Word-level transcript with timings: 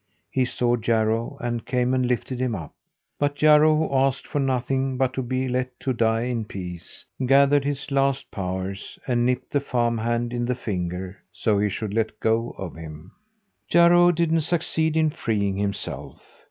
He 0.31 0.45
saw 0.45 0.77
Jarro, 0.77 1.37
and 1.41 1.63
came 1.63 1.93
and 1.93 2.07
lifted 2.07 2.39
him 2.41 2.55
up. 2.55 2.73
But 3.19 3.35
Jarro, 3.35 3.75
who 3.77 3.93
asked 3.95 4.25
for 4.25 4.39
nothing 4.39 4.97
but 4.97 5.13
to 5.13 5.21
be 5.21 5.47
let 5.47 5.77
die 5.77 6.23
in 6.23 6.45
peace, 6.45 7.05
gathered 7.23 7.63
his 7.63 7.91
last 7.91 8.31
powers 8.31 8.97
and 9.05 9.27
nipped 9.27 9.51
the 9.53 9.59
farm 9.59 9.99
hand 9.99 10.33
in 10.33 10.45
the 10.45 10.55
finger, 10.55 11.19
so 11.31 11.59
he 11.59 11.69
should 11.69 11.93
let 11.93 12.19
go 12.19 12.55
of 12.57 12.73
him. 12.75 13.11
Jarro 13.67 14.11
didn't 14.11 14.41
succeed 14.41 14.97
in 14.97 15.11
freeing 15.11 15.57
himself. 15.57 16.19